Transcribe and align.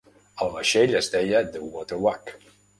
El 0.45 0.49
vaixell 0.55 0.95
es 1.01 1.11
deia 1.17 1.43
The 1.53 1.63
Water 1.69 2.03
Wag. 2.09 2.37